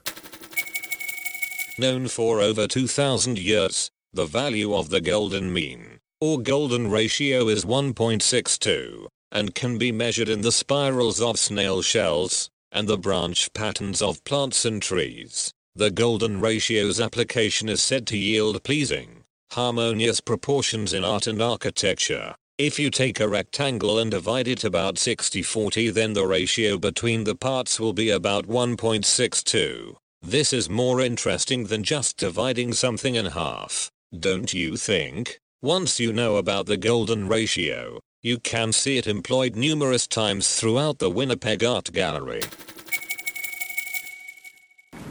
Known 1.78 2.08
for 2.08 2.42
over 2.42 2.66
2000 2.66 3.38
years, 3.38 3.90
the 4.12 4.26
value 4.26 4.74
of 4.74 4.90
the 4.90 5.00
golden 5.00 5.50
mean, 5.50 6.00
or 6.20 6.38
golden 6.38 6.90
ratio 6.90 7.48
is 7.48 7.64
1.62, 7.64 9.06
and 9.32 9.54
can 9.54 9.78
be 9.78 9.92
measured 9.92 10.28
in 10.28 10.42
the 10.42 10.52
spirals 10.52 11.22
of 11.22 11.38
snail 11.38 11.80
shells, 11.80 12.50
and 12.70 12.86
the 12.86 12.98
branch 12.98 13.50
patterns 13.54 14.02
of 14.02 14.22
plants 14.24 14.66
and 14.66 14.82
trees. 14.82 15.54
The 15.74 15.90
golden 15.90 16.38
ratio's 16.38 17.00
application 17.00 17.70
is 17.70 17.82
said 17.82 18.06
to 18.08 18.18
yield 18.18 18.62
pleasing, 18.62 19.24
harmonious 19.52 20.20
proportions 20.20 20.92
in 20.92 21.02
art 21.02 21.26
and 21.26 21.40
architecture. 21.40 22.34
If 22.58 22.78
you 22.78 22.90
take 22.90 23.20
a 23.20 23.28
rectangle 23.28 23.98
and 23.98 24.10
divide 24.10 24.48
it 24.48 24.64
about 24.64 24.96
60-40 24.96 25.94
then 25.94 26.12
the 26.12 26.26
ratio 26.26 26.76
between 26.76 27.24
the 27.24 27.34
parts 27.34 27.80
will 27.80 27.94
be 27.94 28.10
about 28.10 28.46
1.62. 28.46 29.96
This 30.20 30.52
is 30.52 30.68
more 30.68 31.00
interesting 31.00 31.64
than 31.64 31.84
just 31.84 32.18
dividing 32.18 32.74
something 32.74 33.14
in 33.14 33.26
half, 33.26 33.90
don't 34.16 34.52
you 34.52 34.76
think? 34.76 35.40
Once 35.62 35.98
you 35.98 36.12
know 36.12 36.36
about 36.36 36.66
the 36.66 36.76
golden 36.76 37.28
ratio, 37.28 37.98
you 38.20 38.38
can 38.38 38.72
see 38.72 38.98
it 38.98 39.06
employed 39.06 39.56
numerous 39.56 40.06
times 40.06 40.54
throughout 40.54 40.98
the 40.98 41.10
Winnipeg 41.10 41.64
Art 41.64 41.90
Gallery. 41.92 42.42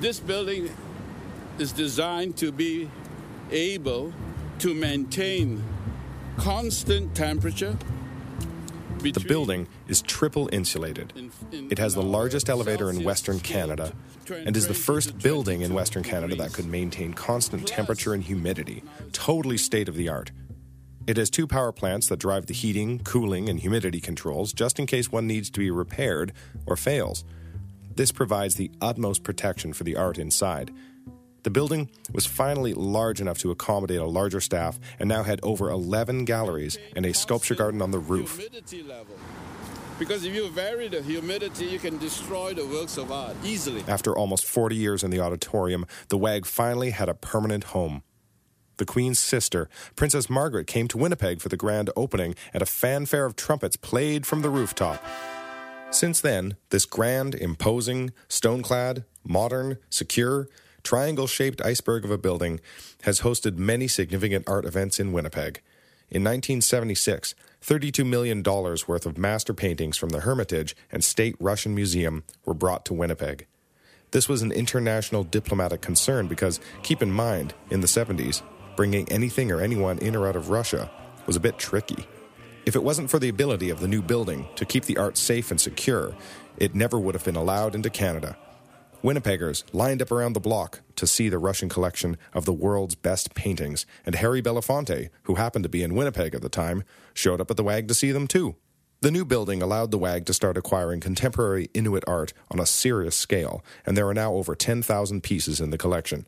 This 0.02 0.20
building 0.20 0.68
is 1.60 1.72
designed 1.72 2.36
to 2.38 2.52
be 2.52 2.90
able 3.52 4.12
to 4.58 4.74
maintain 4.74 5.64
constant 6.38 7.14
temperature. 7.14 7.78
The 8.98 9.24
building 9.28 9.68
is 9.88 10.02
triple 10.02 10.50
insulated. 10.52 11.14
It 11.52 11.78
has 11.78 11.94
the 11.94 12.02
uh, 12.02 12.06
largest 12.06 12.50
elevator 12.50 12.90
in 12.90 13.04
Western 13.04 13.40
Canada 13.40 13.94
and 14.28 14.58
is 14.58 14.68
the 14.68 14.74
first 14.74 15.20
building 15.20 15.62
in 15.62 15.72
Western 15.72 16.02
Canada 16.02 16.34
that 16.38 16.52
could 16.52 16.66
maintain 16.66 17.14
constant 17.14 17.68
temperature 17.68 18.16
and 18.16 18.24
humidity, 18.24 18.82
totally 19.12 19.58
state 19.58 19.88
of 19.88 19.94
the 19.94 20.10
art. 20.10 20.32
It 21.06 21.18
has 21.18 21.30
two 21.30 21.46
power 21.46 21.72
plants 21.72 22.08
that 22.08 22.18
drive 22.18 22.48
the 22.48 22.56
heating, 22.56 23.02
cooling, 23.04 23.50
and 23.50 23.60
humidity 23.60 24.00
controls 24.00 24.52
just 24.52 24.80
in 24.80 24.88
case 24.88 25.12
one 25.12 25.28
needs 25.28 25.52
to 25.52 25.60
be 25.60 25.70
repaired 25.70 26.34
or 26.66 26.76
fails. 26.76 27.24
This 27.96 28.12
provides 28.12 28.56
the 28.56 28.72
utmost 28.82 29.24
protection 29.24 29.74
for 29.74 29.84
the 29.84 29.96
art 29.96 30.18
inside. 30.18 30.72
The 31.44 31.50
building 31.50 31.90
was 32.14 32.26
finally 32.26 32.74
large 32.74 33.20
enough 33.20 33.40
to 33.40 33.52
accommodate 33.52 34.00
a 34.00 34.06
larger 34.06 34.40
staff 34.40 34.80
and 35.00 35.10
now 35.10 35.24
had 35.24 35.40
over 35.42 35.70
11 35.70 36.26
galleries 36.26 36.78
and 36.96 37.06
a 37.06 37.14
sculpture 37.14 37.56
garden 37.56 37.82
on 37.82 37.92
the 37.92 38.00
roof. 38.00 38.40
Because 39.98 40.26
if 40.26 40.34
you 40.34 40.50
vary 40.50 40.88
the 40.88 41.02
humidity, 41.02 41.66
you 41.66 41.80
can 41.80 41.98
destroy 41.98 42.54
the 42.54 42.66
works 42.66 42.98
of 42.98 43.12
art 43.12 43.36
easily. 43.44 43.84
After 43.88 44.16
almost 44.16 44.46
40 44.46 44.76
years 44.76 45.04
in 45.04 45.12
the 45.12 45.20
auditorium, 45.20 45.86
the 46.10 46.18
WAG 46.18 46.46
finally 46.46 46.92
had 46.92 47.10
a 47.10 47.14
permanent 47.14 47.66
home. 47.66 48.04
The 48.78 48.86
Queen's 48.86 49.20
sister, 49.20 49.70
Princess 49.96 50.28
Margaret, 50.28 50.66
came 50.66 50.88
to 50.88 50.98
Winnipeg 50.98 51.40
for 51.40 51.50
the 51.50 51.58
grand 51.58 51.92
opening, 51.96 52.34
and 52.52 52.64
a 52.64 52.66
fanfare 52.66 53.26
of 53.26 53.36
trumpets 53.36 53.76
played 53.76 54.26
from 54.26 54.42
the 54.42 54.50
rooftop. 54.50 55.04
Since 55.92 56.22
then, 56.22 56.56
this 56.70 56.86
grand, 56.86 57.36
imposing, 57.36 58.12
stone 58.30 58.62
clad, 58.62 59.04
modern, 59.26 59.78
secure, 59.90 60.48
triangle 60.84 61.28
shaped 61.28 61.62
iceberg 61.64 62.06
of 62.06 62.12
a 62.12 62.18
building 62.18 62.62
has 63.04 63.22
hosted 63.22 63.58
many 63.58 63.88
significant 63.88 64.48
art 64.48 64.66
events 64.66 65.00
in 65.00 65.12
Winnipeg. 65.12 65.62
In 66.10 66.24
1976, 66.24 67.36
$32 67.62 68.06
million 68.06 68.42
worth 68.42 69.06
of 69.06 69.18
master 69.18 69.54
paintings 69.54 69.98
from 69.98 70.10
the 70.10 70.22
Hermitage 70.22 70.76
and 70.92 71.04
State 71.04 71.36
Russian 71.40 71.76
Museum 71.76 72.24
were 72.46 72.54
brought 72.54 72.86
to 72.86 72.94
Winnipeg. 72.94 73.46
This 74.12 74.28
was 74.28 74.42
an 74.42 74.52
international 74.52 75.24
diplomatic 75.24 75.82
concern 75.82 76.28
because, 76.28 76.60
keep 76.84 77.02
in 77.02 77.12
mind, 77.12 77.54
in 77.70 77.82
the 77.82 77.88
70s, 77.88 78.42
bringing 78.76 79.08
anything 79.10 79.52
or 79.52 79.62
anyone 79.62 80.00
in 80.00 80.16
or 80.16 80.28
out 80.28 80.36
of 80.36 80.50
Russia 80.50 80.90
was 81.28 81.36
a 81.36 81.42
bit 81.42 81.58
tricky. 81.58 82.08
If 82.64 82.76
it 82.76 82.84
wasn't 82.84 83.10
for 83.10 83.18
the 83.18 83.30
ability 83.30 83.72
of 83.72 83.80
the 83.80 83.88
new 83.88 84.04
building 84.04 84.48
to 84.56 84.66
keep 84.66 84.86
the 84.86 84.98
art 84.98 85.18
safe 85.18 85.50
and 85.50 85.60
secure, 85.60 86.16
it 86.58 86.76
never 86.76 87.00
would 87.00 87.16
have 87.16 87.26
been 87.26 87.36
allowed 87.36 87.74
into 87.74 87.90
Canada. 87.90 88.38
Winnipeggers 89.04 89.64
lined 89.74 90.00
up 90.00 90.12
around 90.12 90.34
the 90.34 90.40
block 90.40 90.82
to 90.96 91.08
see 91.08 91.28
the 91.28 91.40
Russian 91.40 91.70
collection 91.70 92.18
of 92.34 92.46
the 92.46 92.54
world's 92.54 92.94
best 92.94 93.34
paintings, 93.34 93.88
and 94.06 94.14
Harry 94.14 94.44
Belafonte, 94.44 95.10
who 95.24 95.36
happened 95.36 95.64
to 95.64 95.70
be 95.70 95.82
in 95.82 95.96
Winnipeg 95.96 96.36
at 96.36 96.44
the 96.44 96.50
time, 96.50 96.84
showed 97.16 97.42
up 97.42 97.50
at 97.50 97.58
the 97.58 97.64
WAG 97.64 97.88
to 97.88 97.96
see 97.96 98.12
them 98.12 98.28
too. 98.28 98.56
The 99.02 99.10
new 99.10 99.26
building 99.26 99.64
allowed 99.64 99.90
the 99.90 99.98
WAG 99.98 100.28
to 100.28 100.34
start 100.34 100.56
acquiring 100.56 101.00
contemporary 101.00 101.72
Inuit 101.74 102.04
art 102.06 102.32
on 102.52 102.60
a 102.60 102.68
serious 102.68 103.16
scale, 103.16 103.66
and 103.88 103.98
there 103.98 104.08
are 104.08 104.14
now 104.14 104.34
over 104.34 104.54
10,000 104.54 105.24
pieces 105.24 105.60
in 105.60 105.72
the 105.72 105.80
collection. 105.80 106.28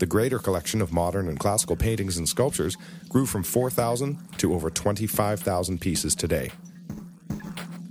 The 0.00 0.06
greater 0.06 0.38
collection 0.38 0.80
of 0.80 0.94
modern 0.94 1.28
and 1.28 1.38
classical 1.38 1.76
paintings 1.76 2.16
and 2.16 2.26
sculptures 2.26 2.78
grew 3.10 3.26
from 3.26 3.42
4,000 3.42 4.18
to 4.38 4.54
over 4.54 4.70
25,000 4.70 5.78
pieces 5.78 6.14
today. 6.14 6.50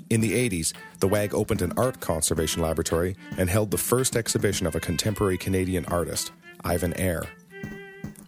In 0.09 0.19
the 0.19 0.31
80s, 0.31 0.73
the 1.01 1.07
WAG 1.07 1.35
opened 1.35 1.61
an 1.61 1.71
art 1.77 1.99
conservation 1.99 2.63
laboratory 2.63 3.15
and 3.37 3.47
held 3.47 3.69
the 3.69 3.77
first 3.77 4.15
exhibition 4.15 4.65
of 4.65 4.73
a 4.73 4.79
contemporary 4.79 5.37
Canadian 5.37 5.85
artist, 5.85 6.31
Ivan 6.63 6.95
Eyre. 6.97 7.27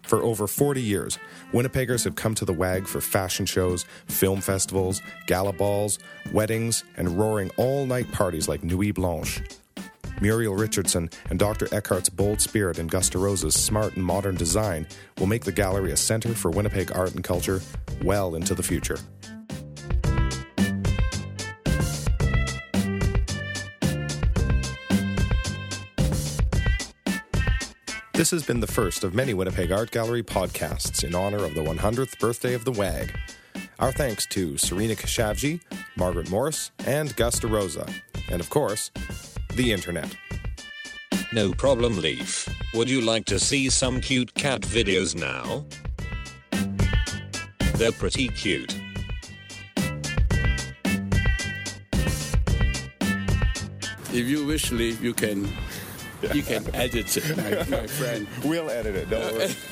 For 0.04 0.22
over 0.22 0.46
40 0.46 0.80
years, 0.80 1.18
Winnipeggers 1.52 2.04
have 2.04 2.14
come 2.14 2.36
to 2.36 2.44
the 2.44 2.52
WAG 2.52 2.86
for 2.86 3.00
fashion 3.00 3.46
shows, 3.46 3.84
film 4.06 4.40
festivals, 4.40 5.02
gala 5.26 5.52
balls, 5.52 5.98
weddings, 6.32 6.84
and 6.96 7.18
roaring 7.18 7.50
all 7.56 7.84
night 7.84 8.12
parties 8.12 8.48
like 8.48 8.62
Nuit 8.62 8.94
Blanche. 8.94 9.42
Muriel 10.22 10.54
Richardson 10.54 11.10
and 11.30 11.38
Dr. 11.38 11.66
Eckhardt's 11.74 12.08
bold 12.08 12.40
spirit 12.40 12.78
and 12.78 12.88
Gus 12.88 13.10
da 13.10 13.18
Roza's 13.18 13.56
smart 13.56 13.96
and 13.96 14.04
modern 14.04 14.36
design 14.36 14.86
will 15.18 15.26
make 15.26 15.44
the 15.44 15.50
gallery 15.50 15.90
a 15.90 15.96
center 15.96 16.32
for 16.32 16.48
Winnipeg 16.52 16.92
art 16.94 17.16
and 17.16 17.24
culture 17.24 17.60
well 18.04 18.36
into 18.36 18.54
the 18.54 18.62
future. 18.62 18.98
This 28.12 28.30
has 28.30 28.44
been 28.44 28.60
the 28.60 28.68
first 28.68 29.02
of 29.02 29.14
many 29.14 29.34
Winnipeg 29.34 29.72
Art 29.72 29.90
Gallery 29.90 30.22
podcasts 30.22 31.02
in 31.02 31.16
honor 31.16 31.44
of 31.44 31.54
the 31.54 31.62
100th 31.62 32.20
birthday 32.20 32.54
of 32.54 32.64
the 32.64 32.70
WAG. 32.70 33.12
Our 33.80 33.90
thanks 33.90 34.26
to 34.26 34.56
Serena 34.56 34.94
Keshavjee, 34.94 35.60
Margaret 35.96 36.30
Morris, 36.30 36.70
and 36.86 37.16
Gus 37.16 37.40
da 37.40 37.48
Roza, 37.48 37.92
and 38.30 38.40
of 38.40 38.48
course, 38.48 38.92
the 39.56 39.72
internet. 39.72 40.14
No 41.32 41.52
problem, 41.52 41.98
Leaf. 42.00 42.48
Would 42.74 42.90
you 42.90 43.00
like 43.00 43.24
to 43.26 43.38
see 43.38 43.70
some 43.70 44.00
cute 44.00 44.34
cat 44.34 44.60
videos 44.60 45.14
now? 45.14 45.64
They're 47.74 47.92
pretty 47.92 48.28
cute. 48.28 48.74
If 54.14 54.28
you 54.28 54.44
wish, 54.46 54.70
Leaf, 54.70 55.02
you 55.02 55.14
can 55.14 55.48
you 56.34 56.42
can 56.42 56.62
edit 56.74 57.16
it, 57.16 57.36
my, 57.36 57.78
my 57.78 57.86
friend. 57.86 58.26
We'll 58.44 58.70
edit 58.70 58.94
it, 58.94 59.10
don't 59.10 59.34
worry. 59.34 59.54